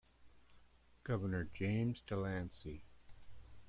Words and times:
Governor 1.03 1.51
James 1.53 2.01
Delancey. 2.01 2.83